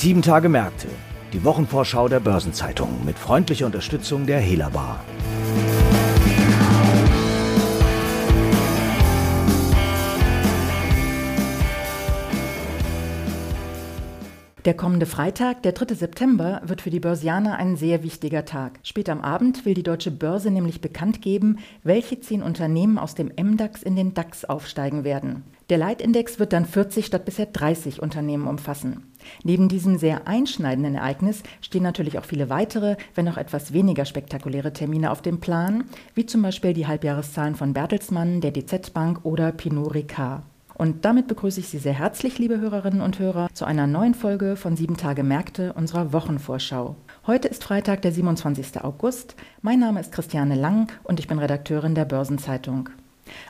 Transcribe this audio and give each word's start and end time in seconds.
Sieben 0.00 0.22
Tage 0.22 0.48
Märkte, 0.48 0.86
die 1.32 1.42
Wochenvorschau 1.42 2.06
der 2.06 2.20
Börsenzeitung 2.20 3.04
mit 3.04 3.18
freundlicher 3.18 3.66
Unterstützung 3.66 4.26
der 4.26 4.38
Hela 4.38 4.68
Bar. 4.68 5.00
Der 14.64 14.74
kommende 14.74 15.06
Freitag, 15.06 15.62
der 15.62 15.72
3. 15.72 15.94
September, 15.94 16.60
wird 16.64 16.82
für 16.82 16.90
die 16.90 17.00
Börsianer 17.00 17.56
ein 17.56 17.74
sehr 17.74 18.04
wichtiger 18.04 18.44
Tag. 18.44 18.78
Später 18.84 19.12
am 19.12 19.22
Abend 19.22 19.64
will 19.64 19.74
die 19.74 19.82
Deutsche 19.82 20.12
Börse 20.12 20.52
nämlich 20.52 20.80
bekannt 20.80 21.22
geben, 21.22 21.58
welche 21.82 22.20
zehn 22.20 22.42
Unternehmen 22.44 22.98
aus 22.98 23.16
dem 23.16 23.32
MDAX 23.36 23.82
in 23.82 23.96
den 23.96 24.14
DAX 24.14 24.44
aufsteigen 24.44 25.02
werden. 25.02 25.42
Der 25.70 25.78
Leitindex 25.78 26.38
wird 26.38 26.52
dann 26.52 26.66
40 26.66 27.06
statt 27.06 27.24
bisher 27.24 27.46
30 27.46 28.00
Unternehmen 28.00 28.46
umfassen. 28.46 29.04
Neben 29.44 29.68
diesem 29.68 29.98
sehr 29.98 30.26
einschneidenden 30.26 30.94
Ereignis 30.94 31.42
stehen 31.60 31.82
natürlich 31.82 32.18
auch 32.18 32.24
viele 32.24 32.50
weitere, 32.50 32.96
wenn 33.14 33.28
auch 33.28 33.36
etwas 33.36 33.72
weniger 33.72 34.04
spektakuläre 34.04 34.72
Termine 34.72 35.10
auf 35.10 35.22
dem 35.22 35.40
Plan, 35.40 35.84
wie 36.14 36.26
zum 36.26 36.42
Beispiel 36.42 36.72
die 36.72 36.86
Halbjahreszahlen 36.86 37.54
von 37.54 37.72
Bertelsmann, 37.72 38.40
der 38.40 38.52
DZ 38.52 38.92
Bank 38.92 39.24
oder 39.24 39.52
Pinot 39.52 39.94
Ricard. 39.94 40.42
Und 40.78 41.04
damit 41.04 41.26
begrüße 41.26 41.58
ich 41.58 41.68
Sie 41.68 41.78
sehr 41.78 41.92
herzlich, 41.92 42.38
liebe 42.38 42.60
Hörerinnen 42.60 43.00
und 43.00 43.18
Hörer, 43.18 43.48
zu 43.52 43.64
einer 43.64 43.88
neuen 43.88 44.14
Folge 44.14 44.54
von 44.54 44.76
Sieben 44.76 44.96
Tage 44.96 45.24
Märkte 45.24 45.72
unserer 45.72 46.12
Wochenvorschau. 46.12 46.94
Heute 47.26 47.48
ist 47.48 47.64
Freitag, 47.64 48.02
der 48.02 48.12
27. 48.12 48.84
August. 48.84 49.34
Mein 49.60 49.80
Name 49.80 49.98
ist 49.98 50.12
Christiane 50.12 50.54
Lang 50.54 50.92
und 51.02 51.18
ich 51.18 51.26
bin 51.26 51.40
Redakteurin 51.40 51.96
der 51.96 52.04
Börsenzeitung. 52.04 52.90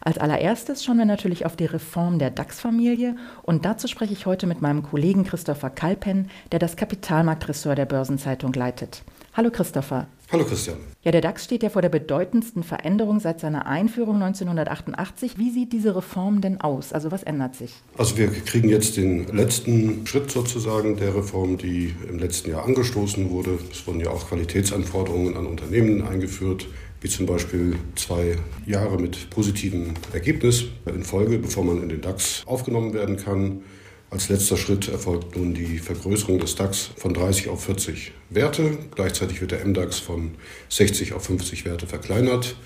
Als 0.02 0.18
allererstes 0.18 0.84
schauen 0.84 0.98
wir 0.98 1.04
natürlich 1.04 1.46
auf 1.46 1.56
die 1.56 1.66
Reform 1.66 2.18
der 2.18 2.30
DAX-Familie 2.30 3.16
und 3.42 3.64
dazu 3.64 3.88
spreche 3.88 4.12
ich 4.12 4.26
heute 4.26 4.46
mit 4.46 4.62
meinem 4.62 4.82
Kollegen 4.82 5.24
Christopher 5.24 5.70
Kalpen, 5.70 6.30
der 6.52 6.58
das 6.58 6.76
Kapitalmarktressort 6.76 7.78
der 7.78 7.86
Börsenzeitung 7.86 8.52
leitet. 8.52 9.02
Hallo 9.34 9.50
Christopher. 9.50 10.08
Hallo 10.30 10.44
Christian. 10.44 10.76
Ja, 11.04 11.10
der 11.10 11.22
DAX 11.22 11.44
steht 11.44 11.62
ja 11.62 11.70
vor 11.70 11.80
der 11.80 11.88
bedeutendsten 11.88 12.62
Veränderung 12.62 13.18
seit 13.18 13.40
seiner 13.40 13.66
Einführung 13.66 14.16
1988. 14.16 15.38
Wie 15.38 15.50
sieht 15.50 15.72
diese 15.72 15.96
Reform 15.96 16.42
denn 16.42 16.60
aus? 16.60 16.92
Also 16.92 17.10
was 17.10 17.22
ändert 17.22 17.54
sich? 17.54 17.72
Also 17.96 18.18
wir 18.18 18.28
kriegen 18.28 18.68
jetzt 18.68 18.98
den 18.98 19.26
letzten 19.28 20.06
Schritt 20.06 20.30
sozusagen 20.30 20.96
der 20.96 21.14
Reform, 21.14 21.56
die 21.56 21.94
im 22.10 22.18
letzten 22.18 22.50
Jahr 22.50 22.66
angestoßen 22.66 23.30
wurde. 23.30 23.58
Es 23.70 23.86
wurden 23.86 24.00
ja 24.00 24.10
auch 24.10 24.28
Qualitätsanforderungen 24.28 25.36
an 25.36 25.46
Unternehmen 25.46 26.06
eingeführt, 26.06 26.66
wie 27.00 27.08
zum 27.08 27.26
Beispiel 27.26 27.76
zwei 27.94 28.36
Jahre 28.66 29.00
mit 29.00 29.30
positivem 29.30 29.94
Ergebnis 30.12 30.64
in 30.86 31.04
Folge, 31.04 31.38
bevor 31.38 31.64
man 31.64 31.82
in 31.82 31.88
den 31.88 32.00
DAX 32.00 32.42
aufgenommen 32.46 32.92
werden 32.92 33.16
kann. 33.16 33.62
Als 34.10 34.30
letzter 34.30 34.56
Schritt 34.56 34.88
erfolgt 34.88 35.36
nun 35.36 35.52
die 35.52 35.78
Vergrößerung 35.78 36.38
des 36.38 36.54
DAX 36.54 36.90
von 36.96 37.12
30 37.12 37.48
auf 37.48 37.64
40 37.64 38.12
Werte. 38.30 38.78
Gleichzeitig 38.94 39.40
wird 39.40 39.50
der 39.50 39.64
MDAX 39.66 39.98
von 39.98 40.32
60 40.70 41.12
auf 41.12 41.24
50 41.24 41.66
Werte 41.66 41.86
verkleinert. 41.86 42.56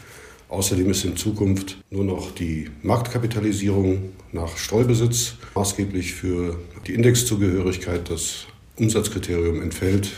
Außerdem 0.49 0.91
ist 0.91 1.05
in 1.05 1.17
Zukunft 1.17 1.79
nur 1.91 2.05
noch 2.05 2.31
die 2.31 2.69
Marktkapitalisierung 2.83 4.13
nach 4.33 4.57
Streubesitz 4.57 5.35
maßgeblich 5.55 6.13
für 6.13 6.59
die 6.87 6.95
Indexzugehörigkeit. 6.95 8.09
Das 8.09 8.47
Umsatzkriterium 8.77 9.63
entfällt 9.63 10.13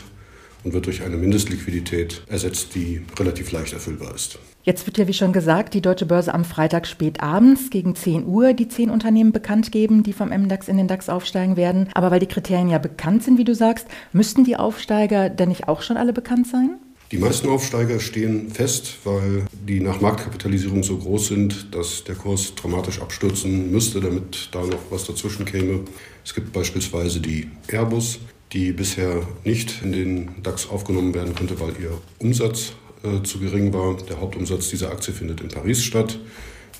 und 0.65 0.73
wird 0.73 0.87
durch 0.87 1.03
eine 1.03 1.17
Mindestliquidität 1.17 2.23
ersetzt, 2.27 2.75
die 2.75 3.03
relativ 3.19 3.53
leicht 3.53 3.73
erfüllbar 3.73 4.15
ist. 4.15 4.39
Jetzt 4.65 4.87
wird 4.87 4.97
ja, 4.97 5.07
wie 5.07 5.13
schon 5.13 5.35
gesagt, 5.35 5.75
die 5.75 5.83
Deutsche 5.83 6.07
Börse 6.07 6.33
am 6.33 6.45
Freitag 6.45 6.87
spät 6.87 7.23
abends 7.23 7.69
gegen 7.69 7.95
10 7.95 8.25
Uhr 8.25 8.55
die 8.55 8.67
zehn 8.67 8.89
Unternehmen 8.89 9.31
bekannt 9.31 9.71
geben, 9.73 10.03
die 10.03 10.15
vom 10.15 10.31
MDAX 10.31 10.69
in 10.69 10.79
den 10.79 10.89
DAX 10.89 11.11
aufsteigen 11.11 11.59
werden. 11.59 11.91
Aber 11.93 12.11
weil 12.11 12.21
die 12.21 12.27
Kriterien 12.27 12.71
ja 12.71 12.79
bekannt 12.79 13.23
sind, 13.25 13.37
wie 13.37 13.45
du 13.45 13.55
sagst, 13.55 13.87
müssten 14.13 14.45
die 14.45 14.57
Aufsteiger 14.57 15.29
denn 15.29 15.51
nicht 15.51 15.69
auch 15.69 15.83
schon 15.83 15.99
alle 15.99 16.15
bekannt 16.15 16.47
sein? 16.47 16.79
Die 17.13 17.19
meisten 17.19 17.49
Aufsteiger 17.49 18.01
stehen 18.01 18.51
fest, 18.51 18.99
weil 19.05 19.45
die 19.53 19.81
nach 19.81 20.01
Marktkapitalisierung 20.01 20.83
so 20.83 20.97
groß 20.97 21.29
sind, 21.29 21.75
dass 21.75 22.03
der 22.05 22.15
Kurs 22.15 22.55
dramatisch 22.55 23.01
abstürzen 23.03 23.71
müsste, 23.71 24.01
damit 24.01 24.49
da 24.53 24.61
noch 24.63 24.81
was 24.91 25.07
dazwischen 25.07 25.45
käme. 25.45 25.81
Es 26.25 26.35
gibt 26.35 26.53
beispielsweise 26.53 27.21
die 27.21 27.51
Airbus, 27.69 28.19
die 28.55 28.73
bisher 28.73 29.27
nicht 29.45 29.83
in 29.83 29.93
den 29.93 30.43
DAX 30.43 30.69
aufgenommen 30.69 31.13
werden 31.13 31.35
könnte, 31.35 31.59
weil 31.61 31.73
ihr 31.81 32.01
Umsatz 32.21 32.73
äh, 33.03 33.23
zu 33.25 33.41
gering 33.41 33.73
war. 33.73 33.97
Der 34.09 34.21
Hauptumsatz 34.21 34.71
dieser 34.71 34.91
Aktie 34.91 35.13
findet 35.13 35.41
in 35.41 35.49
Paris 35.49 35.83
statt. 35.83 36.19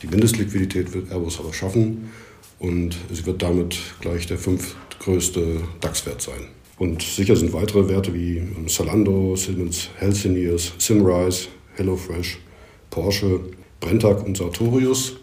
Die 0.01 0.07
Mindestliquidität 0.07 0.95
wird 0.95 1.11
Airbus 1.11 1.41
aber 1.41 1.53
schaffen 1.53 2.11
und 2.61 2.97
sie 3.13 3.27
wird 3.27 3.43
damit 3.43 3.77
gleich 4.01 4.27
der 4.27 4.39
fünftgrößte 4.39 5.63
DAX-Wert 5.81 6.23
sein. 6.23 6.49
Und 6.79 7.03
sicher 7.03 7.37
sind 7.37 7.53
weitere 7.53 7.89
Werte 7.89 8.15
wie 8.15 8.43
Zalando, 8.67 9.37
Siemens 9.37 9.91
Healthineers, 9.97 10.73
Simrise, 10.79 11.49
HelloFresh, 11.77 12.39
Porsche, 12.91 13.41
Brenntag 13.81 14.25
und 14.25 14.37
Sartorius. 14.37 15.17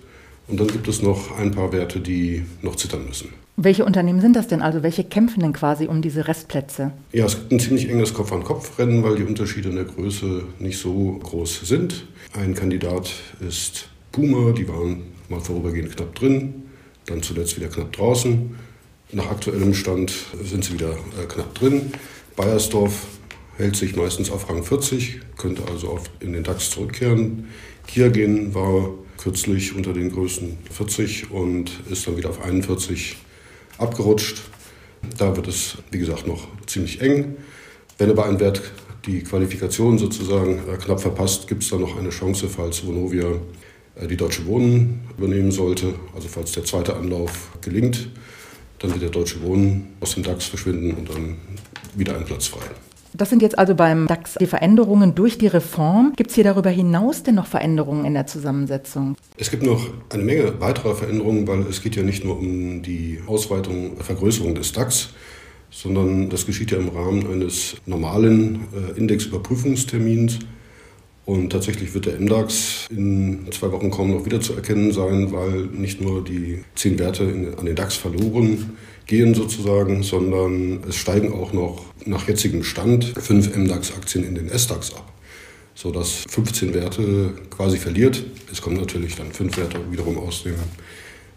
Und 0.52 0.60
dann 0.60 0.68
gibt 0.68 0.88
es 0.90 1.02
noch 1.02 1.38
ein 1.38 1.52
paar 1.52 1.72
Werte, 1.72 2.02
die 2.02 2.44
noch 2.62 2.76
zittern 2.76 3.06
müssen. 3.08 3.30
Welche 3.56 3.86
Unternehmen 3.86 4.20
sind 4.20 4.36
das 4.36 4.48
denn? 4.48 4.62
Also 4.62 4.84
welche 4.84 5.06
kämpfen 5.06 5.40
denn 5.40 5.54
quasi 5.54 5.88
um 5.88 6.02
diese 6.02 6.28
Restplätze? 6.28 6.92
Ja, 7.14 7.26
es 7.26 7.36
gibt 7.38 7.54
ein 7.54 7.60
ziemlich 7.60 7.90
enges 7.90 8.14
Kopf-an-Kopf-Rennen, 8.14 9.02
weil 9.02 9.16
die 9.16 9.24
Unterschiede 9.24 9.70
in 9.70 9.76
der 9.76 9.86
Größe 9.86 10.44
nicht 10.60 10.78
so 10.78 11.20
groß 11.24 11.62
sind. 11.64 12.06
Ein 12.34 12.54
Kandidat 12.54 13.14
ist 13.40 13.88
Puma, 14.12 14.52
die 14.52 14.68
waren 14.68 15.04
mal 15.30 15.40
vorübergehend 15.40 15.96
knapp 15.96 16.16
drin, 16.16 16.64
dann 17.06 17.24
zuletzt 17.24 17.56
wieder 17.56 17.70
knapp 17.70 17.94
draußen. 17.94 18.56
Nach 19.14 19.32
aktuellem 19.32 19.74
Stand 19.74 20.12
sind 20.44 20.66
sie 20.66 20.74
wieder 20.74 20.92
äh, 20.92 21.26
knapp 21.30 21.56
drin. 21.56 21.94
Bayersdorf 22.36 23.06
hält 23.62 23.76
sich 23.76 23.96
meistens 23.96 24.32
auf 24.32 24.50
Rang 24.50 24.64
40, 24.64 25.20
könnte 25.38 25.64
also 25.72 25.92
oft 25.92 26.12
in 26.20 26.34
den 26.34 26.44
DAX 26.44 26.72
zurückkehren. 26.72 27.48
Kiagen 27.88 28.54
war 28.54 28.90
kürzlich 29.18 29.76
unter 29.76 29.94
den 29.94 30.12
Größen 30.12 30.58
40 30.72 31.32
und 31.32 31.72
ist 31.90 32.08
dann 32.08 32.18
wieder 32.18 32.30
auf 32.30 32.44
41 32.44 33.18
abgerutscht. 33.78 34.42
Da 35.18 35.36
wird 35.36 35.48
es, 35.48 35.78
wie 35.92 36.00
gesagt, 36.00 36.28
noch 36.28 36.48
ziemlich 36.66 37.02
eng. 37.02 37.36
Wenn 37.98 38.10
aber 38.10 38.26
ein 38.26 38.40
Wert 38.40 38.62
die 39.06 39.24
Qualifikation 39.24 39.98
sozusagen 39.98 40.60
äh, 40.68 40.78
knapp 40.78 41.02
verpasst, 41.02 41.48
gibt 41.48 41.64
es 41.64 41.70
da 41.70 41.78
noch 41.78 41.98
eine 41.98 42.10
Chance, 42.10 42.48
falls 42.50 42.86
Vonovia 42.86 43.28
äh, 43.96 44.08
die 44.08 44.18
Deutsche 44.18 44.46
Wohnen 44.46 45.02
übernehmen 45.18 45.52
sollte. 45.52 45.94
Also 46.16 46.28
falls 46.28 46.52
der 46.52 46.66
zweite 46.66 46.96
Anlauf 46.96 47.52
gelingt, 47.62 48.10
dann 48.80 48.92
wird 48.92 49.04
der 49.04 49.10
Deutsche 49.10 49.42
Wohnen 49.42 49.94
aus 50.00 50.16
dem 50.16 50.24
DAX 50.24 50.46
verschwinden 50.46 50.94
und 50.94 51.10
dann 51.10 51.38
wieder 51.96 52.16
ein 52.16 52.26
Platz 52.26 52.48
frei. 52.48 52.66
Das 53.22 53.30
sind 53.30 53.44
jetzt 53.44 53.59
also 53.59 53.76
beim 53.76 54.08
DAX 54.08 54.34
die 54.42 54.48
Veränderungen 54.48 55.14
durch 55.14 55.38
die 55.38 55.46
Reform. 55.46 56.14
Gibt 56.16 56.32
es 56.32 56.36
hier 56.36 56.44
darüber 56.44 56.72
hinaus 56.72 57.22
denn 57.22 57.36
noch 57.36 57.46
Veränderungen 57.46 58.04
in 58.04 58.16
der 58.16 58.26
Zusammensetzung? 58.26 59.16
Es 59.38 59.52
gibt 59.52 59.62
noch 59.62 59.80
eine 60.09 60.24
Menge 60.24 60.59
weiterer 60.59 60.96
Veränderungen, 60.96 61.48
weil 61.48 61.59
es 61.70 61.84
geht 61.84 61.96
ja 61.96 62.02
nicht 62.02 62.26
nur 62.26 62.40
um 62.40 62.82
die 62.82 63.20
Ausweitung, 63.28 63.98
Vergrößerung 63.98 64.56
des 64.56 64.72
DAX, 64.72 65.09
sondern 65.70 66.32
das 66.32 66.48
geschieht 66.48 66.72
ja 66.72 66.80
im 66.80 66.90
Rahmen 66.90 67.32
eines 67.32 67.76
normalen 67.86 68.62
äh, 68.74 68.98
Indexüberprüfungstermins. 68.98 70.40
Und 71.26 71.52
tatsächlich 71.52 71.94
wird 71.94 72.08
der 72.08 72.20
MDAX 72.20 72.88
in 72.90 73.48
zwei 73.52 73.72
Wochen 73.72 73.92
kaum 73.92 74.12
noch 74.12 74.26
wiederzuerkennen 74.26 74.92
sein, 74.92 75.32
weil 75.32 75.68
nicht 75.68 76.02
nur 76.02 76.24
die 76.24 76.64
zehn 76.76 76.98
Werte 76.98 77.24
in, 77.24 77.54
an 77.54 77.66
den 77.66 77.76
DAX 77.76 77.96
verloren 77.96 78.78
gehen 79.06 79.36
sozusagen, 79.36 80.04
sondern 80.04 80.84
es 80.88 80.96
steigen 80.96 81.32
auch 81.34 81.54
noch 81.54 81.86
nach 82.06 82.28
jetzigem 82.28 82.64
Stand 82.64 83.14
fünf 83.20 83.56
MDAX-Aktien 83.56 84.24
in 84.24 84.36
den 84.36 84.50
SDAX 84.50 84.94
ab, 84.96 85.12
sodass 85.76 86.24
15 86.28 86.74
Werte 86.74 87.34
quasi 87.52 87.78
verliert. 87.78 88.23
Es 88.52 88.62
kommen 88.62 88.78
natürlich 88.78 89.16
dann 89.16 89.32
fünf 89.32 89.58
Werte 89.58 89.79
wiederum 89.91 90.18
aus 90.18 90.44
dem 90.44 90.56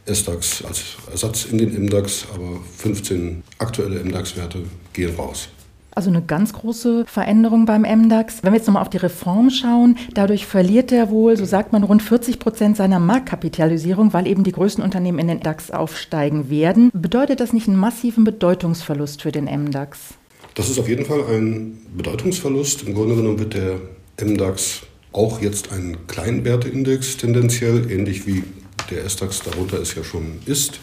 SDAX 0.06 0.64
als 0.64 0.96
Ersatz 1.10 1.44
in 1.44 1.58
den 1.58 1.84
MDAX, 1.84 2.26
aber 2.34 2.60
15 2.78 3.42
aktuelle 3.58 4.02
MDAX-Werte 4.02 4.60
gehen 4.94 5.14
raus. 5.16 5.48
Also 5.94 6.10
eine 6.10 6.22
ganz 6.22 6.52
große 6.52 7.04
Veränderung 7.06 7.66
beim 7.66 7.82
MDAX. 7.82 8.42
Wenn 8.42 8.52
wir 8.52 8.58
jetzt 8.58 8.66
nochmal 8.66 8.82
auf 8.82 8.90
die 8.90 8.96
Reform 8.96 9.50
schauen, 9.50 9.96
dadurch 10.12 10.46
verliert 10.46 10.90
er 10.90 11.10
wohl, 11.10 11.36
so 11.36 11.44
sagt 11.44 11.72
man, 11.72 11.84
rund 11.84 12.02
40 12.02 12.38
Prozent 12.38 12.76
seiner 12.76 12.98
Marktkapitalisierung, 12.98 14.12
weil 14.12 14.26
eben 14.26 14.42
die 14.42 14.52
größten 14.52 14.82
Unternehmen 14.82 15.18
in 15.18 15.28
den 15.28 15.40
DAX 15.40 15.70
aufsteigen 15.70 16.50
werden. 16.50 16.90
Bedeutet 16.92 17.40
das 17.40 17.52
nicht 17.52 17.68
einen 17.68 17.78
massiven 17.78 18.24
Bedeutungsverlust 18.24 19.22
für 19.22 19.32
den 19.32 19.44
MDAX? 19.44 20.14
Das 20.54 20.68
ist 20.68 20.78
auf 20.78 20.88
jeden 20.88 21.04
Fall 21.04 21.20
ein 21.30 21.78
Bedeutungsverlust. 21.96 22.82
Im 22.82 22.94
Grunde 22.94 23.16
genommen 23.16 23.38
wird 23.38 23.54
der 23.54 23.80
MDAX 24.20 24.82
auch 25.12 25.40
jetzt 25.40 25.72
ein 25.72 26.06
Kleinwerteindex 26.08 27.16
tendenziell, 27.16 27.90
ähnlich 27.90 28.26
wie 28.26 28.42
der 28.90 29.08
SDAX 29.08 29.42
darunter 29.42 29.80
es 29.80 29.94
ja 29.94 30.02
schon 30.02 30.40
ist. 30.46 30.80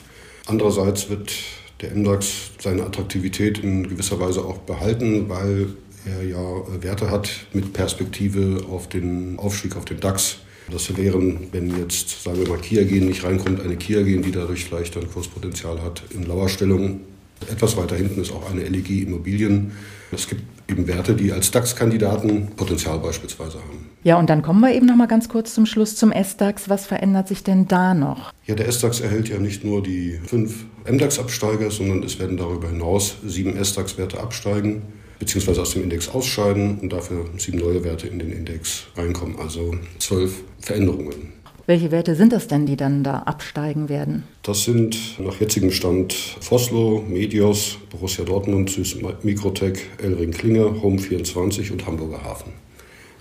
Andererseits 0.48 1.10
wird 1.10 1.34
der 1.82 1.96
MDAX 1.96 2.52
seine 2.60 2.84
Attraktivität 2.84 3.60
in 3.60 3.88
gewisser 3.88 4.20
Weise 4.20 4.44
auch 4.44 4.60
behalten, 4.60 5.30
weil 5.30 5.68
er 6.06 6.24
ja 6.24 6.64
Werte 6.82 7.12
hat 7.12 7.30
mit 7.54 7.74
Perspektive 7.74 8.64
auf 8.70 8.90
den 8.90 9.38
Aufstieg 9.38 9.76
auf 9.76 9.86
den 9.86 10.00
DAX. 10.00 10.38
Das 10.72 10.96
wären, 10.96 11.48
wenn 11.52 11.78
jetzt, 11.78 12.24
sagen 12.24 12.40
wir 12.40 12.48
mal, 12.48 12.60
Kia 12.60 12.84
gehen 12.84 13.08
nicht 13.08 13.24
reinkommt, 13.24 13.62
eine 13.62 13.76
Kia 13.76 14.04
gehen, 14.04 14.22
die 14.22 14.32
dadurch 14.32 14.66
vielleicht 14.66 14.96
ein 14.98 15.12
Kurspotenzial 15.12 15.82
hat, 15.82 16.04
in 16.12 16.24
Lauerstellung 16.24 17.02
Etwas 17.50 17.76
weiter 17.76 17.96
hinten 17.96 18.22
ist 18.22 18.32
auch 18.32 18.50
eine 18.52 18.64
LEG 18.64 19.02
Immobilien. 19.02 19.72
Es 20.12 20.28
gibt 20.28 20.44
eben 20.70 20.88
Werte, 20.88 21.16
die 21.16 21.32
als 21.32 21.52
DAX-Kandidaten 21.52 22.52
Potenzial 22.56 23.00
beispielsweise 23.00 23.58
haben. 23.58 23.90
Ja, 24.04 24.18
und 24.18 24.30
dann 24.30 24.42
kommen 24.42 24.62
wir 24.62 24.74
eben 24.74 24.88
noch 24.88 24.96
mal 24.96 25.08
ganz 25.08 25.30
kurz 25.30 25.54
zum 25.54 25.66
Schluss 25.66 25.96
zum 25.96 26.12
S-DAX. 26.12 26.70
Was 26.70 26.88
verändert 26.88 27.28
sich 27.28 27.44
denn 27.44 27.68
da 27.68 27.94
noch? 27.94 28.34
Ja, 28.48 28.56
der 28.56 28.68
S-DAX 28.68 29.00
erhält 29.00 29.30
ja 29.30 29.38
nicht 29.38 29.64
nur 29.64 29.84
die 29.84 30.20
fünf 30.26 30.66
MDAX-Absteiger, 30.90 31.70
sondern 31.70 32.02
es 32.04 32.20
werden 32.20 32.38
darüber 32.38 32.70
hinaus 32.70 33.18
sieben 33.24 33.56
S-DAX-Werte 33.56 34.20
absteigen 34.20 34.82
beziehungsweise 35.22 35.62
aus 35.62 35.74
dem 35.74 35.84
Index 35.84 36.10
ausscheiden 36.10 36.80
und 36.80 36.92
dafür 36.92 37.26
sieben 37.38 37.60
neue 37.60 37.84
Werte 37.84 38.08
in 38.08 38.18
den 38.18 38.32
Index 38.32 38.88
reinkommen, 38.98 39.38
also 39.38 39.76
zwölf 40.00 40.44
Veränderungen. 40.60 41.34
Welche 41.68 41.92
Werte 41.92 42.16
sind 42.16 42.34
das 42.34 42.48
denn, 42.48 42.66
die 42.66 42.76
dann 42.76 43.04
da 43.04 43.20
absteigen 43.20 43.88
werden? 43.88 44.24
Das 44.42 44.64
sind 44.64 45.20
nach 45.20 45.40
jetzigem 45.40 45.72
Stand 45.72 46.14
Foslo, 46.14 47.06
Medios, 47.08 47.78
Borussia 47.92 48.26
Dortmund, 48.26 48.72
Süß 48.72 48.98
Mikrotech, 49.22 49.78
Elring 50.02 50.32
Klinger, 50.32 50.66
Home24 50.66 51.72
und 51.72 51.86
Hamburger 51.86 52.24
Hafen. 52.24 52.52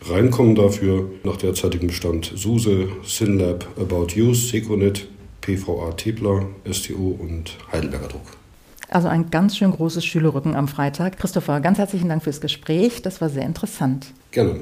Reinkommen 0.09 0.55
dafür 0.55 1.11
nach 1.25 1.37
derzeitigem 1.37 1.89
Bestand 1.89 2.33
SUSE, 2.35 2.89
Synlab, 3.05 3.67
About 3.79 4.09
Use, 4.17 4.49
Seconet, 4.49 5.07
PVA 5.41 5.93
Tepler, 5.93 6.47
STO 6.71 7.19
und 7.21 7.57
Heidelberger 7.73 8.09
Druck. 8.09 8.37
Also 8.89 9.09
ein 9.09 9.31
ganz 9.31 9.57
schön 9.57 9.71
großes 9.71 10.05
Schülerrücken 10.05 10.57
am 10.57 10.67
Freitag. 10.67 11.19
Christopher, 11.19 11.61
ganz 11.61 11.79
herzlichen 11.79 12.09
Dank 12.09 12.25
fürs 12.25 12.41
Gespräch. 12.41 13.03
Das 13.03 13.21
war 13.21 13.29
sehr 13.29 13.45
interessant. 13.45 14.13
Gerne. 14.33 14.61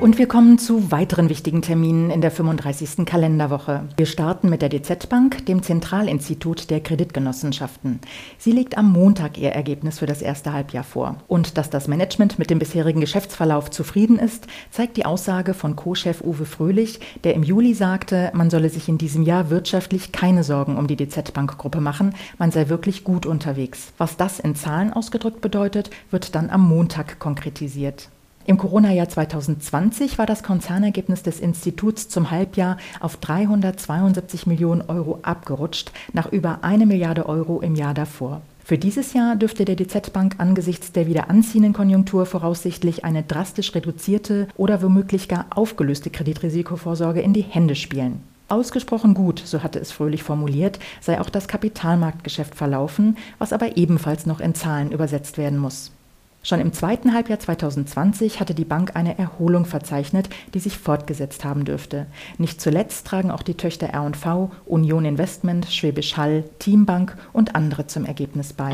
Und 0.00 0.16
wir 0.16 0.28
kommen 0.28 0.56
zu 0.56 0.90
weiteren 0.90 1.28
wichtigen 1.28 1.60
Terminen 1.60 2.10
in 2.10 2.22
der 2.22 2.30
35. 2.30 3.04
Kalenderwoche. 3.04 3.82
Wir 3.98 4.06
starten 4.06 4.48
mit 4.48 4.62
der 4.62 4.70
DZ 4.70 5.10
Bank, 5.10 5.44
dem 5.44 5.62
Zentralinstitut 5.62 6.70
der 6.70 6.80
Kreditgenossenschaften. 6.80 8.00
Sie 8.38 8.50
legt 8.50 8.78
am 8.78 8.90
Montag 8.90 9.36
ihr 9.36 9.50
Ergebnis 9.50 9.98
für 9.98 10.06
das 10.06 10.22
erste 10.22 10.54
Halbjahr 10.54 10.84
vor. 10.84 11.16
Und 11.28 11.58
dass 11.58 11.68
das 11.68 11.86
Management 11.86 12.38
mit 12.38 12.48
dem 12.48 12.58
bisherigen 12.58 13.02
Geschäftsverlauf 13.02 13.70
zufrieden 13.70 14.18
ist, 14.18 14.46
zeigt 14.70 14.96
die 14.96 15.04
Aussage 15.04 15.52
von 15.52 15.76
Co-Chef 15.76 16.22
Uwe 16.22 16.46
Fröhlich, 16.46 17.00
der 17.22 17.34
im 17.34 17.42
Juli 17.42 17.74
sagte, 17.74 18.30
man 18.32 18.48
solle 18.48 18.70
sich 18.70 18.88
in 18.88 18.96
diesem 18.96 19.22
Jahr 19.22 19.50
wirtschaftlich 19.50 20.12
keine 20.12 20.44
Sorgen 20.44 20.78
um 20.78 20.86
die 20.86 20.96
DZ 20.96 21.34
Bank 21.34 21.58
Gruppe 21.58 21.82
machen, 21.82 22.14
man 22.38 22.52
sei 22.52 22.70
wirklich 22.70 23.04
gut 23.04 23.26
unterwegs. 23.26 23.92
Was 23.98 24.16
das 24.16 24.40
in 24.40 24.54
Zahlen 24.54 24.94
ausgedrückt 24.94 25.42
bedeutet, 25.42 25.90
wird 26.10 26.34
dann 26.34 26.48
am 26.48 26.66
Montag 26.66 27.18
konkretisiert. 27.18 28.08
Im 28.50 28.58
Corona-Jahr 28.58 29.08
2020 29.08 30.18
war 30.18 30.26
das 30.26 30.42
Konzernergebnis 30.42 31.22
des 31.22 31.38
Instituts 31.38 32.08
zum 32.08 32.32
Halbjahr 32.32 32.78
auf 32.98 33.16
372 33.18 34.48
Millionen 34.48 34.82
Euro 34.82 35.20
abgerutscht, 35.22 35.92
nach 36.14 36.32
über 36.32 36.64
eine 36.64 36.84
Milliarde 36.84 37.26
Euro 37.26 37.60
im 37.60 37.76
Jahr 37.76 37.94
davor. 37.94 38.42
Für 38.64 38.76
dieses 38.76 39.12
Jahr 39.12 39.36
dürfte 39.36 39.64
der 39.64 39.76
DZ 39.76 40.12
Bank 40.12 40.34
angesichts 40.38 40.90
der 40.90 41.06
wieder 41.06 41.30
anziehenden 41.30 41.72
Konjunktur 41.72 42.26
voraussichtlich 42.26 43.04
eine 43.04 43.22
drastisch 43.22 43.72
reduzierte 43.72 44.48
oder 44.56 44.82
womöglich 44.82 45.28
gar 45.28 45.46
aufgelöste 45.50 46.10
Kreditrisikovorsorge 46.10 47.20
in 47.20 47.32
die 47.32 47.42
Hände 47.42 47.76
spielen. 47.76 48.20
Ausgesprochen 48.48 49.14
gut, 49.14 49.40
so 49.44 49.62
hatte 49.62 49.78
es 49.78 49.92
Fröhlich 49.92 50.24
formuliert, 50.24 50.80
sei 51.00 51.20
auch 51.20 51.30
das 51.30 51.46
Kapitalmarktgeschäft 51.46 52.56
verlaufen, 52.56 53.16
was 53.38 53.52
aber 53.52 53.76
ebenfalls 53.76 54.26
noch 54.26 54.40
in 54.40 54.56
Zahlen 54.56 54.90
übersetzt 54.90 55.38
werden 55.38 55.60
muss. 55.60 55.92
Schon 56.42 56.60
im 56.60 56.72
zweiten 56.72 57.12
Halbjahr 57.12 57.38
2020 57.38 58.40
hatte 58.40 58.54
die 58.54 58.64
Bank 58.64 58.96
eine 58.96 59.18
Erholung 59.18 59.66
verzeichnet, 59.66 60.30
die 60.54 60.58
sich 60.58 60.78
fortgesetzt 60.78 61.44
haben 61.44 61.66
dürfte. 61.66 62.06
Nicht 62.38 62.62
zuletzt 62.62 63.06
tragen 63.06 63.30
auch 63.30 63.42
die 63.42 63.54
Töchter 63.54 63.88
R&V, 63.88 64.50
Union 64.64 65.04
Investment, 65.04 65.66
Schwäbisch 65.66 66.16
Hall, 66.16 66.44
Teambank 66.58 67.16
und 67.34 67.54
andere 67.54 67.88
zum 67.88 68.06
Ergebnis 68.06 68.54
bei. 68.54 68.70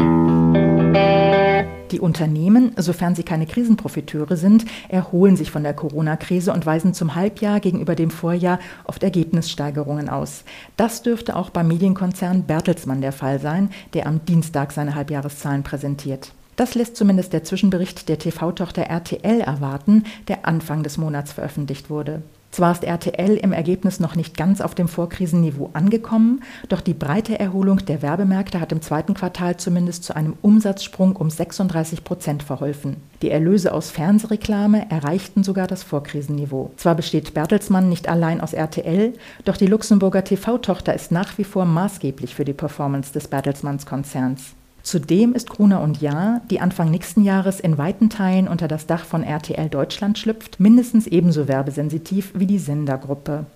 Die 1.91 2.01
Unternehmen, 2.01 2.73
sofern 2.77 3.17
sie 3.17 3.25
keine 3.25 3.47
Krisenprofiteure 3.47 4.37
sind, 4.37 4.65
erholen 4.89 5.37
sich 5.37 5.51
von 5.51 5.65
der 5.65 5.75
Corona-Krise 5.75 6.53
und 6.53 6.67
weisen 6.67 6.95
zum 6.95 7.17
Halbjahr 7.17 7.59
gegenüber 7.59 7.97
dem 7.97 8.11
Vorjahr 8.11 8.61
oft 8.85 9.03
Ergebnissteigerungen 9.03 10.09
aus. 10.09 10.45
Das 10.77 11.03
dürfte 11.03 11.35
auch 11.35 11.51
beim 11.51 11.67
Medienkonzern 11.67 12.45
Bertelsmann 12.45 13.01
der 13.01 13.13
Fall 13.13 13.41
sein, 13.41 13.71
der 13.93 14.07
am 14.07 14.25
Dienstag 14.25 14.71
seine 14.71 14.95
Halbjahreszahlen 14.95 15.65
präsentiert. 15.65 16.33
Das 16.57 16.75
lässt 16.75 16.97
zumindest 16.97 17.35
der 17.35 17.45
Zwischenbericht 17.45 18.09
der 18.09 18.19
TV-Tochter 18.19 18.85
RTL 18.85 19.43
erwarten, 19.43 20.05
der 20.27 20.47
Anfang 20.47 20.83
des 20.83 20.97
Monats 20.97 21.33
veröffentlicht 21.33 21.91
wurde. 21.91 22.23
Zwar 22.51 22.73
ist 22.73 22.85
RTL 22.85 23.37
im 23.37 23.53
Ergebnis 23.53 24.01
noch 24.01 24.15
nicht 24.15 24.35
ganz 24.35 24.63
auf 24.63 24.75
dem 24.75 24.89
Vorkrisenniveau 24.89 25.69
angekommen, 25.75 26.43
doch 26.71 26.81
die 26.81 26.95
breite 26.95 27.39
Erholung 27.39 27.85
der 27.85 28.01
Werbemärkte 28.01 28.59
hat 28.59 28.73
im 28.73 28.81
zweiten 28.81 29.13
Quartal 29.13 29.59
zumindest 29.59 30.05
zu 30.05 30.17
einem 30.17 30.39
Umsatzsprung 30.41 31.17
um 31.17 31.29
36 31.29 32.03
Prozent 32.03 32.43
verholfen. 32.43 32.97
Die 33.21 33.31
Erlöse 33.31 33.75
aus 33.75 33.91
Fernsehreklame 33.91 34.91
erreichten 34.91 35.45
sogar 35.45 35.67
das 35.67 35.83
Vorkrisenniveau. 35.83 36.71
Zwar 36.79 36.95
besteht 36.95 37.35
Bertelsmann 37.35 37.91
nicht 37.91 38.09
allein 38.09 38.41
aus 38.41 38.55
RTL, 38.55 39.13
doch 39.45 39.59
die 39.59 39.67
Luxemburger 39.67 40.25
TV-Tochter 40.25 40.95
ist 40.95 41.13
nach 41.13 41.37
wie 41.37 41.45
vor 41.45 41.67
maßgeblich 41.67 42.35
für 42.35 42.47
die 42.47 42.55
Performance 42.55 43.13
des 43.13 43.29
Bertelsmanns-Konzerns. 43.29 44.56
Zudem 44.87 45.33
ist 45.33 45.51
Gruner 45.51 45.81
und 45.81 46.01
Jahr, 46.01 46.43
die 46.49 46.61
Anfang 46.61 46.93
nächsten 46.93 47.25
Jahres 47.25 47.59
in 47.59 47.77
weiten 47.77 48.09
Teilen 48.09 48.47
unter 48.47 48.69
das 48.69 48.87
Dach 48.87 49.05
von 49.05 49.25
RTL 49.25 49.69
Deutschland 49.69 50.17
schlüpft, 50.17 50.61
mindestens 50.61 51.09
ebenso 51.09 51.49
werbesensitiv 51.49 52.31
wie 52.37 52.47
die 52.47 52.61
Sendergruppe. 52.61 53.47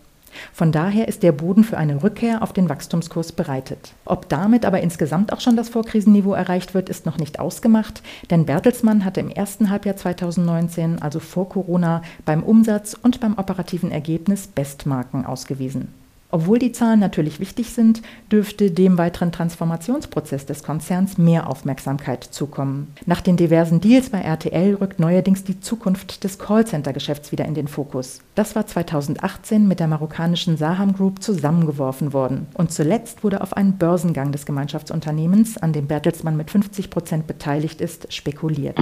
Von 0.52 0.72
daher 0.72 1.06
ist 1.06 1.22
der 1.22 1.30
Boden 1.30 1.62
für 1.62 1.78
eine 1.78 2.02
Rückkehr 2.02 2.42
auf 2.42 2.52
den 2.52 2.68
Wachstumskurs 2.68 3.30
bereitet. 3.30 3.92
Ob 4.06 4.28
damit 4.28 4.64
aber 4.64 4.80
insgesamt 4.80 5.32
auch 5.32 5.40
schon 5.40 5.54
das 5.54 5.68
Vorkrisenniveau 5.68 6.32
erreicht 6.32 6.74
wird, 6.74 6.88
ist 6.88 7.06
noch 7.06 7.18
nicht 7.18 7.38
ausgemacht, 7.38 8.02
denn 8.30 8.44
Bertelsmann 8.44 9.04
hatte 9.04 9.20
im 9.20 9.30
ersten 9.30 9.70
Halbjahr 9.70 9.94
2019, 9.94 11.00
also 11.00 11.20
vor 11.20 11.48
Corona, 11.48 12.02
beim 12.24 12.42
Umsatz 12.42 12.96
und 13.00 13.20
beim 13.20 13.38
operativen 13.38 13.92
Ergebnis 13.92 14.48
Bestmarken 14.48 15.24
ausgewiesen. 15.24 15.99
Obwohl 16.30 16.58
die 16.58 16.72
Zahlen 16.72 17.00
natürlich 17.00 17.40
wichtig 17.40 17.70
sind, 17.70 18.02
dürfte 18.30 18.70
dem 18.70 18.98
weiteren 18.98 19.32
Transformationsprozess 19.32 20.46
des 20.46 20.62
Konzerns 20.62 21.18
mehr 21.18 21.48
Aufmerksamkeit 21.48 22.24
zukommen. 22.24 22.94
Nach 23.06 23.20
den 23.20 23.36
diversen 23.36 23.80
Deals 23.80 24.10
bei 24.10 24.20
RTL 24.20 24.74
rückt 24.74 25.00
neuerdings 25.00 25.44
die 25.44 25.60
Zukunft 25.60 26.24
des 26.24 26.38
Callcenter-Geschäfts 26.38 27.32
wieder 27.32 27.44
in 27.44 27.54
den 27.54 27.68
Fokus. 27.68 28.20
Das 28.34 28.54
war 28.54 28.66
2018 28.66 29.66
mit 29.66 29.80
der 29.80 29.88
marokkanischen 29.88 30.56
Saham 30.56 30.92
Group 30.92 31.22
zusammengeworfen 31.22 32.12
worden. 32.12 32.46
Und 32.54 32.72
zuletzt 32.72 33.24
wurde 33.24 33.40
auf 33.40 33.56
einen 33.56 33.78
Börsengang 33.78 34.32
des 34.32 34.46
Gemeinschaftsunternehmens, 34.46 35.58
an 35.58 35.72
dem 35.72 35.86
Bertelsmann 35.86 36.36
mit 36.36 36.50
50 36.50 36.90
Prozent 36.90 37.26
beteiligt 37.26 37.80
ist, 37.80 38.12
spekuliert. 38.12 38.78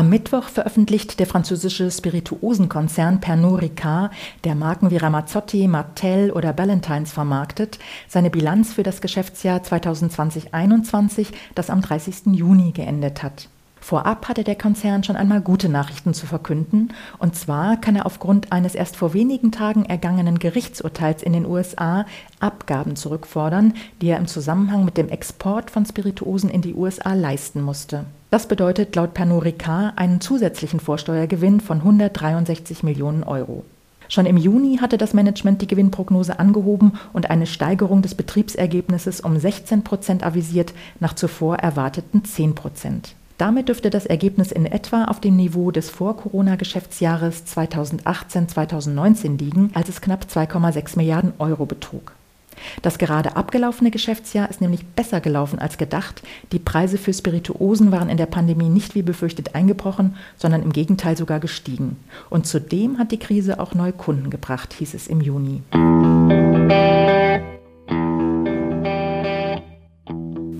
Am 0.00 0.08
Mittwoch 0.08 0.44
veröffentlicht 0.44 1.20
der 1.20 1.26
französische 1.26 1.90
Spirituosenkonzern 1.90 3.20
Pernod 3.20 3.60
Ricard, 3.60 4.10
der 4.44 4.54
Marken 4.54 4.90
wie 4.90 4.96
Ramazzotti, 4.96 5.68
Martell 5.68 6.30
oder 6.30 6.54
Ballantines 6.54 7.12
vermarktet, 7.12 7.78
seine 8.08 8.30
Bilanz 8.30 8.72
für 8.72 8.82
das 8.82 9.02
Geschäftsjahr 9.02 9.60
2020-21, 9.60 11.26
das 11.54 11.68
am 11.68 11.82
30. 11.82 12.28
Juni 12.32 12.72
geendet 12.72 13.22
hat. 13.22 13.50
Vorab 13.78 14.26
hatte 14.26 14.42
der 14.42 14.54
Konzern 14.54 15.04
schon 15.04 15.16
einmal 15.16 15.42
gute 15.42 15.68
Nachrichten 15.68 16.14
zu 16.14 16.24
verkünden, 16.24 16.94
und 17.18 17.36
zwar 17.36 17.78
kann 17.78 17.94
er 17.94 18.06
aufgrund 18.06 18.52
eines 18.52 18.74
erst 18.74 18.96
vor 18.96 19.12
wenigen 19.12 19.52
Tagen 19.52 19.84
ergangenen 19.84 20.38
Gerichtsurteils 20.38 21.22
in 21.22 21.34
den 21.34 21.44
USA 21.44 22.06
Abgaben 22.38 22.96
zurückfordern, 22.96 23.74
die 24.00 24.08
er 24.08 24.16
im 24.16 24.28
Zusammenhang 24.28 24.86
mit 24.86 24.96
dem 24.96 25.10
Export 25.10 25.70
von 25.70 25.84
Spirituosen 25.84 26.48
in 26.48 26.62
die 26.62 26.72
USA 26.72 27.12
leisten 27.12 27.60
musste. 27.60 28.06
Das 28.30 28.46
bedeutet 28.46 28.94
laut 28.94 29.12
Pernod 29.12 29.44
Ricard 29.44 29.98
einen 29.98 30.20
zusätzlichen 30.20 30.78
Vorsteuergewinn 30.78 31.60
von 31.60 31.78
163 31.78 32.84
Millionen 32.84 33.24
Euro. 33.24 33.64
Schon 34.08 34.26
im 34.26 34.36
Juni 34.36 34.78
hatte 34.78 34.98
das 34.98 35.14
Management 35.14 35.62
die 35.62 35.66
Gewinnprognose 35.66 36.38
angehoben 36.38 36.92
und 37.12 37.28
eine 37.30 37.46
Steigerung 37.46 38.02
des 38.02 38.14
Betriebsergebnisses 38.14 39.20
um 39.20 39.36
16 39.36 39.82
Prozent 39.82 40.24
avisiert, 40.24 40.74
nach 41.00 41.14
zuvor 41.14 41.56
erwarteten 41.56 42.24
10 42.24 42.54
Prozent. 42.54 43.14
Damit 43.36 43.68
dürfte 43.68 43.90
das 43.90 44.06
Ergebnis 44.06 44.52
in 44.52 44.66
etwa 44.66 45.06
auf 45.06 45.20
dem 45.20 45.34
Niveau 45.34 45.70
des 45.70 45.90
Vor-Corona-Geschäftsjahres 45.90 47.44
2018-2019 47.46 49.38
liegen, 49.38 49.70
als 49.74 49.88
es 49.88 50.00
knapp 50.00 50.26
2,6 50.32 50.96
Milliarden 50.96 51.32
Euro 51.38 51.66
betrug. 51.66 52.12
Das 52.82 52.98
gerade 52.98 53.36
abgelaufene 53.36 53.90
Geschäftsjahr 53.90 54.50
ist 54.50 54.60
nämlich 54.60 54.84
besser 54.86 55.20
gelaufen 55.20 55.58
als 55.58 55.78
gedacht. 55.78 56.22
Die 56.52 56.58
Preise 56.58 56.98
für 56.98 57.12
Spirituosen 57.12 57.92
waren 57.92 58.08
in 58.08 58.16
der 58.16 58.26
Pandemie 58.26 58.68
nicht 58.68 58.94
wie 58.94 59.02
befürchtet 59.02 59.54
eingebrochen, 59.54 60.16
sondern 60.36 60.62
im 60.62 60.72
Gegenteil 60.72 61.16
sogar 61.16 61.40
gestiegen. 61.40 61.96
Und 62.28 62.46
zudem 62.46 62.98
hat 62.98 63.12
die 63.12 63.18
Krise 63.18 63.60
auch 63.60 63.74
neue 63.74 63.92
Kunden 63.92 64.30
gebracht, 64.30 64.74
hieß 64.74 64.94
es 64.94 65.06
im 65.06 65.20
Juni. 65.20 65.62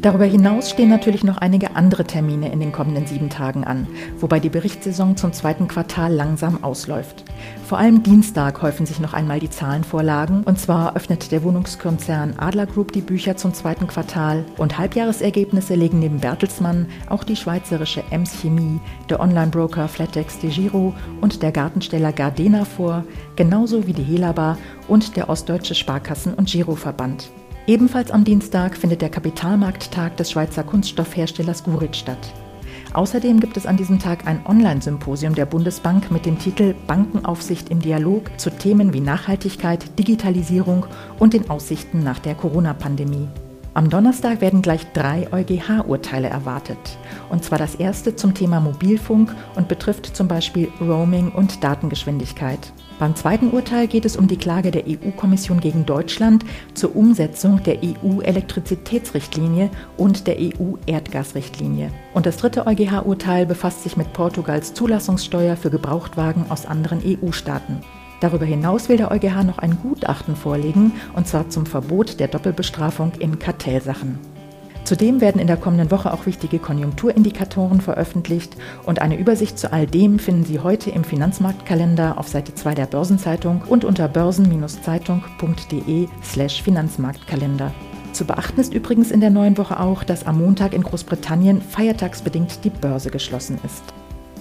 Darüber 0.03 0.25
hinaus 0.25 0.71
stehen 0.71 0.89
natürlich 0.89 1.25
noch 1.25 1.37
einige 1.37 1.77
andere 1.77 2.05
Termine 2.05 2.51
in 2.51 2.59
den 2.59 2.73
kommenden 2.73 3.07
sieben 3.07 3.29
Tagen 3.29 3.65
an, 3.65 3.87
wobei 4.19 4.41
die 4.41 4.49
Berichtssaison 4.49 5.19
zum 5.19 5.35
zweiten 5.35 5.69
Quartal 5.69 6.15
langsam 6.15 6.65
ausläuft. 6.65 7.25
Vor 7.67 7.77
allem 7.77 8.03
Dienstag 8.03 8.63
häufen 8.63 8.87
sich 8.87 8.99
noch 8.99 9.13
einmal 9.13 9.41
die 9.41 9.51
Zahlenvorlagen 9.51 10.43
und 10.45 10.59
zwar 10.59 10.97
öffnet 10.97 11.31
der 11.33 11.43
Wohnungskonzern 11.43 12.35
Adler 12.39 12.65
Group 12.65 12.93
die 12.93 13.03
Bücher 13.03 13.37
zum 13.37 13.53
zweiten 13.53 13.89
Quartal 13.89 14.47
und 14.57 14.79
Halbjahresergebnisse 14.79 15.75
legen 15.75 15.99
neben 15.99 16.19
Bertelsmann 16.19 16.87
auch 17.11 17.23
die 17.23 17.37
schweizerische 17.37 18.03
Ems 18.11 18.41
Chemie, 18.41 18.81
der 19.11 19.21
Online-Broker 19.21 19.87
Flatex 19.87 20.39
de 20.39 20.49
Giro 20.49 20.95
und 21.21 21.43
der 21.43 21.53
Gartensteller 21.53 22.13
Gardena 22.13 22.65
vor, 22.65 23.05
genauso 23.37 23.87
wie 23.87 23.93
die 23.93 24.03
Helaba 24.03 24.57
und 24.89 25.17
der 25.17 25.29
Ostdeutsche 25.29 25.75
Sparkassen- 25.75 26.35
und 26.35 26.49
Giroverband. 26.49 27.31
Ebenfalls 27.71 28.11
am 28.11 28.25
Dienstag 28.25 28.77
findet 28.77 29.01
der 29.01 29.11
Kapitalmarkttag 29.11 30.17
des 30.17 30.33
Schweizer 30.33 30.65
Kunststoffherstellers 30.65 31.63
Gurit 31.63 31.95
statt. 31.95 32.35
Außerdem 32.95 33.39
gibt 33.39 33.57
es 33.57 33.65
an 33.65 33.77
diesem 33.77 34.01
Tag 34.01 34.27
ein 34.27 34.45
Online-Symposium 34.45 35.37
der 35.37 35.47
Bundesbank 35.47 36.11
mit 36.11 36.27
dem 36.27 36.37
Titel 36.37 36.75
Bankenaufsicht 36.89 37.69
im 37.69 37.79
Dialog 37.79 38.29
zu 38.41 38.51
Themen 38.51 38.93
wie 38.93 38.99
Nachhaltigkeit, 38.99 39.97
Digitalisierung 40.01 40.85
und 41.21 41.33
den 41.33 41.49
Aussichten 41.49 42.03
nach 42.03 42.19
der 42.19 42.35
Corona-Pandemie. 42.35 43.29
Am 43.73 43.89
Donnerstag 43.89 44.41
werden 44.41 44.63
gleich 44.63 44.85
drei 44.93 45.29
EuGH-Urteile 45.33 46.29
erwartet. 46.29 46.99
Und 47.29 47.45
zwar 47.45 47.59
das 47.59 47.77
erste 47.77 48.17
zum 48.17 48.35
Thema 48.35 48.59
Mobilfunk 48.59 49.33
und 49.55 49.69
betrifft 49.69 50.17
zum 50.17 50.27
Beispiel 50.27 50.69
Roaming 50.81 51.31
und 51.31 51.63
Datengeschwindigkeit. 51.63 52.73
Beim 52.99 53.15
zweiten 53.15 53.51
Urteil 53.51 53.87
geht 53.87 54.05
es 54.05 54.17
um 54.17 54.27
die 54.27 54.37
Klage 54.37 54.73
der 54.73 54.85
EU-Kommission 54.89 55.61
gegen 55.61 55.87
Deutschland 55.87 56.45
zur 56.75 56.97
Umsetzung 56.97 57.63
der 57.63 57.79
EU-Elektrizitätsrichtlinie 57.83 59.71
und 59.97 60.27
der 60.27 60.37
EU-Erdgasrichtlinie. 60.39 61.93
Und 62.13 62.27
das 62.27 62.39
dritte 62.39 62.67
EuGH-Urteil 62.67 63.47
befasst 63.47 63.85
sich 63.85 63.97
mit 63.97 64.13
Portugals 64.13 64.75
Zulassungssteuer 64.75 65.57
für 65.57 65.71
Gebrauchtwagen 65.71 66.51
aus 66.51 66.67
anderen 66.67 67.01
EU-Staaten. 67.05 67.83
Darüber 68.21 68.45
hinaus 68.45 68.89
will 68.89 68.99
der 68.99 69.11
EuGH 69.11 69.45
noch 69.45 69.59
ein 69.59 69.79
Gutachten 69.83 70.37
vorlegen, 70.37 70.93
und 71.15 71.27
zwar 71.27 71.49
zum 71.49 71.67
Verbot 71.67 72.21
der 72.21 72.29
Doppelbestrafung 72.29 73.13
in 73.19 73.39
Kartellsachen. 73.39 74.19
Zudem 74.85 75.21
werden 75.21 75.41
in 75.41 75.47
der 75.47 75.57
kommenden 75.57 75.91
Woche 75.91 76.13
auch 76.13 76.27
wichtige 76.27 76.59
Konjunkturindikatoren 76.59 77.81
veröffentlicht 77.81 78.57
und 78.87 79.01
eine 79.01 79.17
Übersicht 79.17 79.59
zu 79.59 79.73
all 79.73 79.87
dem 79.87 80.19
finden 80.19 80.45
Sie 80.45 80.59
heute 80.59 80.91
im 80.91 81.05
Finanzmarktkalender 81.05 82.19
auf 82.19 82.29
Seite 82.29 82.55
2 82.55 82.75
der 82.75 82.87
Börsenzeitung 82.87 83.63
und 83.69 83.85
unter 83.85 84.09
börsen-zeitung.de 84.09 86.09
slash 86.25 86.63
Finanzmarktkalender. 86.63 87.73
Zu 88.13 88.25
beachten 88.25 88.61
ist 88.61 88.75
übrigens 88.75 89.13
in 89.13 89.21
der 89.21 89.31
neuen 89.31 89.57
Woche 89.59 89.79
auch, 89.79 90.03
dass 90.03 90.27
am 90.27 90.39
Montag 90.39 90.73
in 90.73 90.83
Großbritannien 90.83 91.63
feiertagsbedingt 91.63 92.65
die 92.65 92.71
Börse 92.71 93.11
geschlossen 93.11 93.59
ist. 93.65 93.85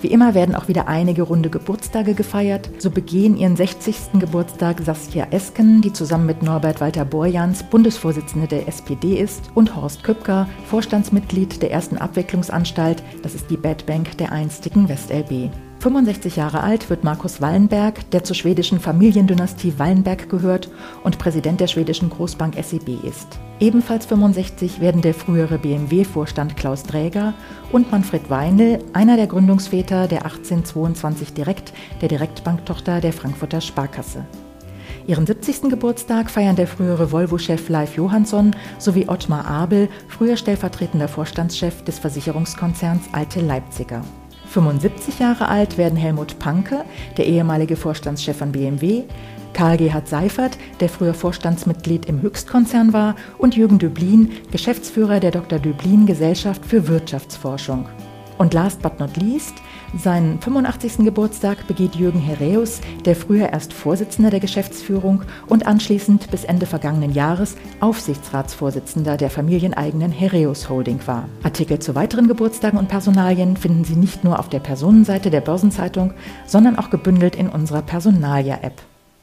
Wie 0.02 0.08
immer 0.08 0.34
werden 0.34 0.56
auch 0.56 0.68
wieder 0.70 0.88
einige 0.88 1.24
runde 1.24 1.50
Geburtstage 1.50 2.14
gefeiert. 2.14 2.70
So 2.78 2.90
begehen 2.90 3.36
ihren 3.36 3.58
60. 3.58 4.20
Geburtstag 4.20 4.82
Saskia 4.82 5.28
Esken, 5.32 5.82
die 5.82 5.92
zusammen 5.92 6.26
mit 6.26 6.42
Norbert 6.42 6.80
Walter 6.80 7.04
Borjans 7.04 7.64
Bundesvorsitzende 7.64 8.48
der 8.48 8.68
SPD 8.68 9.20
ist, 9.20 9.52
und 9.56 9.76
Horst 9.76 10.04
Köpker, 10.04 10.48
Vorstandsmitglied 10.66 11.62
der 11.62 11.72
ersten 11.72 11.98
Abwicklungsanstalt, 11.98 13.04
das 13.24 13.36
ist 13.36 13.50
die 13.50 13.58
Bad 13.58 13.86
Bank 13.86 14.18
der 14.18 14.32
einstigen 14.32 14.88
WestLB. 14.88 15.52
65 15.80 16.36
Jahre 16.36 16.62
alt 16.62 16.90
wird 16.90 17.06
Markus 17.06 17.40
Wallenberg, 17.40 18.12
der 18.12 18.26
zur 18.26 18.36
schwedischen 18.36 18.82
Familiendynastie 18.82 19.76
Wallenberg 19.78 20.30
gehört 20.30 20.70
und 21.06 21.20
Präsident 21.20 21.62
der 21.62 21.68
schwedischen 21.68 22.10
Großbank 22.10 22.56
SEB 22.62 23.02
ist. 23.06 23.40
Ebenfalls 23.62 24.06
65 24.06 24.82
werden 24.82 25.02
der 25.02 25.14
frühere 25.14 25.58
BMW-Vorstand 25.58 26.58
Klaus 26.58 26.84
Dräger 26.84 27.34
und 27.72 27.90
Manfred 27.94 28.30
Weinl, 28.30 28.80
einer 28.92 29.16
der 29.16 29.28
Gründungsväter 29.28 30.10
der 30.10 30.26
1822 30.26 31.34
Direkt, 31.34 31.72
der 32.02 32.10
Direktbanktochter 32.10 33.00
der 33.00 33.14
Frankfurter 33.14 33.62
Sparkasse. 33.62 34.26
Ihren 35.08 35.26
70. 35.26 35.70
Geburtstag 35.70 36.30
feiern 36.30 36.58
der 36.58 36.68
frühere 36.68 37.14
Volvo-Chef 37.14 37.70
Leif 37.70 37.96
Johansson 37.96 38.54
sowie 38.80 39.08
Ottmar 39.08 39.48
Abel, 39.48 39.88
früher 40.10 40.36
stellvertretender 40.36 41.08
Vorstandschef 41.08 41.84
des 41.84 42.00
Versicherungskonzerns 42.00 43.06
Alte 43.14 43.40
Leipziger. 43.40 44.04
75 44.50 45.20
Jahre 45.20 45.48
alt 45.48 45.78
werden 45.78 45.98
Helmut 45.98 46.40
Panke, 46.40 46.84
der 47.18 47.28
ehemalige 47.28 47.76
Vorstandschef 47.76 48.38
von 48.38 48.52
BMW, 48.52 49.04
Karl 49.54 49.78
Gerhard 49.78 50.08
Seifert, 50.08 50.58
der 50.80 50.90
früher 50.90 51.14
Vorstandsmitglied 51.14 52.08
im 52.08 52.22
Höchstkonzern 52.22 52.94
war, 52.94 53.16
und 53.38 53.56
Jürgen 53.56 53.80
Döblin, 53.80 54.32
Geschäftsführer 54.52 55.20
der 55.20 55.32
Dr. 55.32 55.60
Döblin 55.60 56.06
Gesellschaft 56.06 56.66
für 56.66 56.88
Wirtschaftsforschung. 56.88 57.86
Und 58.40 58.54
last 58.54 58.82
but 58.82 59.02
not 59.02 59.18
least, 59.18 59.56
seinen 59.98 60.40
85. 60.40 61.00
Geburtstag 61.00 61.68
begeht 61.68 61.96
Jürgen 61.96 62.22
Herreus, 62.22 62.80
der 63.04 63.18
früher 63.18 63.50
erst 63.50 63.74
Vorsitzender 63.74 64.30
der 64.30 64.40
Geschäftsführung 64.40 65.24
und 65.48 65.68
anschließend 65.68 66.32
bis 66.32 66.46
Ende 66.46 66.66
vergangenen 66.66 67.14
Jahres 67.14 67.58
Aufsichtsratsvorsitzender 67.82 69.18
der 69.18 69.30
familieneigenen 69.30 70.14
Herreus 70.14 70.70
Holding 70.70 71.02
war. 71.06 71.28
Artikel 71.44 71.80
zu 71.80 71.96
weiteren 71.96 72.30
Geburtstagen 72.30 72.80
und 72.80 72.88
Personalien 72.88 73.58
finden 73.58 73.84
Sie 73.84 73.98
nicht 73.98 74.24
nur 74.24 74.40
auf 74.40 74.48
der 74.48 74.62
Personenseite 74.62 75.30
der 75.30 75.42
Börsenzeitung, 75.42 76.14
sondern 76.48 76.80
auch 76.80 76.90
gebündelt 76.90 77.36
in 77.36 77.50
unserer 77.50 77.82
Personalia-App. 77.82 78.82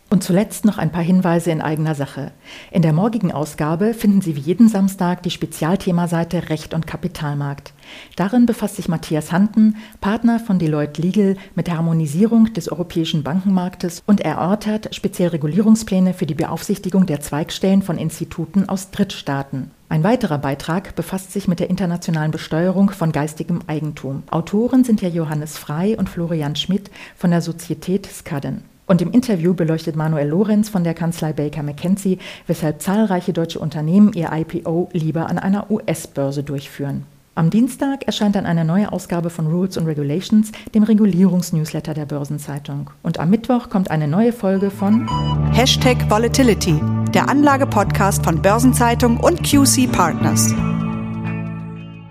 Und 0.08 0.22
zuletzt 0.22 0.64
noch 0.64 0.78
ein 0.78 0.92
paar 0.92 1.02
Hinweise 1.02 1.50
in 1.50 1.60
eigener 1.60 1.96
Sache. 1.96 2.30
In 2.70 2.82
der 2.82 2.92
morgigen 2.92 3.32
Ausgabe 3.32 3.92
finden 3.92 4.20
Sie 4.20 4.36
wie 4.36 4.40
jeden 4.40 4.68
Samstag 4.68 5.24
die 5.24 5.32
Spezialthemaseite 5.32 6.48
Recht 6.48 6.74
und 6.74 6.86
Kapitalmarkt. 6.86 7.72
Darin 8.14 8.46
befasst 8.46 8.76
sich 8.76 8.88
Matthias 8.88 9.32
Hanten, 9.32 9.76
Partner 10.00 10.38
von 10.38 10.60
Deloitte 10.60 11.02
Legal, 11.02 11.36
mit 11.56 11.66
der 11.66 11.76
Harmonisierung 11.76 12.52
des 12.52 12.70
europäischen 12.70 13.24
Bankenmarktes 13.24 14.04
und 14.06 14.20
erörtert 14.20 14.94
speziell 14.94 15.30
Regulierungspläne 15.30 16.14
für 16.14 16.26
die 16.26 16.34
Beaufsichtigung 16.34 17.06
der 17.06 17.20
Zweigstellen 17.20 17.82
von 17.82 17.98
Instituten 17.98 18.68
aus 18.68 18.92
Drittstaaten. 18.92 19.72
Ein 19.88 20.04
weiterer 20.04 20.38
Beitrag 20.38 20.94
befasst 20.94 21.32
sich 21.32 21.48
mit 21.48 21.58
der 21.58 21.68
internationalen 21.68 22.30
Besteuerung 22.30 22.90
von 22.90 23.10
geistigem 23.10 23.58
Eigentum. 23.66 24.22
Autoren 24.30 24.84
sind 24.84 25.02
ja 25.02 25.08
Johannes 25.08 25.58
Frei 25.58 25.98
und 25.98 26.08
Florian 26.08 26.54
Schmidt 26.54 26.92
von 27.16 27.32
der 27.32 27.40
Sozietät 27.40 28.06
Skadden. 28.06 28.75
Und 28.86 29.02
im 29.02 29.10
Interview 29.10 29.54
beleuchtet 29.54 29.96
Manuel 29.96 30.28
Lorenz 30.28 30.68
von 30.68 30.84
der 30.84 30.94
Kanzlei 30.94 31.32
Baker 31.32 31.62
McKenzie, 31.62 32.18
weshalb 32.46 32.80
zahlreiche 32.80 33.32
deutsche 33.32 33.58
Unternehmen 33.58 34.12
ihr 34.14 34.30
IPO 34.32 34.90
lieber 34.92 35.28
an 35.28 35.38
einer 35.38 35.70
US-Börse 35.70 36.42
durchführen. 36.42 37.04
Am 37.34 37.50
Dienstag 37.50 38.04
erscheint 38.04 38.34
dann 38.34 38.46
eine 38.46 38.64
neue 38.64 38.90
Ausgabe 38.90 39.28
von 39.28 39.46
Rules 39.46 39.76
and 39.76 39.86
Regulations, 39.86 40.52
dem 40.74 40.84
Regulierungsnewsletter 40.84 41.92
der 41.92 42.06
Börsenzeitung. 42.06 42.88
Und 43.02 43.20
am 43.20 43.28
Mittwoch 43.28 43.68
kommt 43.68 43.90
eine 43.90 44.08
neue 44.08 44.32
Folge 44.32 44.70
von 44.70 45.06
Hashtag 45.52 46.10
Volatility, 46.10 46.80
der 47.12 47.28
Anlagepodcast 47.28 48.24
von 48.24 48.40
Börsenzeitung 48.40 49.18
und 49.18 49.42
QC 49.42 49.86
Partners. 49.92 50.54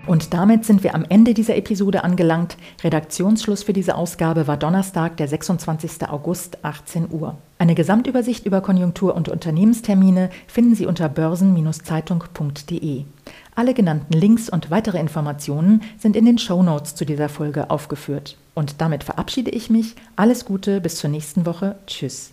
Und 0.06 0.32
damit 0.34 0.64
sind 0.64 0.82
wir 0.82 0.94
am 0.94 1.04
Ende 1.08 1.34
dieser 1.34 1.56
Episode 1.56 2.04
angelangt. 2.04 2.56
Redaktionsschluss 2.82 3.64
für 3.64 3.72
diese 3.72 3.96
Ausgabe 3.96 4.46
war 4.46 4.56
Donnerstag, 4.56 5.16
der 5.16 5.28
26. 5.28 6.08
August, 6.08 6.64
18 6.64 7.08
Uhr. 7.10 7.36
Eine 7.58 7.74
Gesamtübersicht 7.74 8.46
über 8.46 8.60
Konjunktur- 8.60 9.14
und 9.14 9.28
Unternehmenstermine 9.28 10.30
finden 10.46 10.74
Sie 10.74 10.86
unter 10.86 11.08
börsen-zeitung.de. 11.08 13.04
Alle 13.54 13.74
genannten 13.74 14.12
Links 14.12 14.48
und 14.50 14.70
weitere 14.70 14.98
Informationen 15.00 15.82
sind 15.98 16.14
in 16.16 16.26
den 16.26 16.38
Show 16.38 16.62
Notes 16.62 16.94
zu 16.94 17.04
dieser 17.04 17.28
Folge 17.28 17.70
aufgeführt. 17.70 18.36
Und 18.54 18.80
damit 18.80 19.04
verabschiede 19.04 19.50
ich 19.50 19.70
mich. 19.70 19.96
Alles 20.14 20.44
Gute, 20.44 20.80
bis 20.80 20.96
zur 20.96 21.10
nächsten 21.10 21.46
Woche. 21.46 21.76
Tschüss. 21.86 22.32